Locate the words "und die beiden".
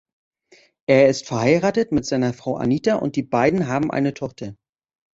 2.95-3.67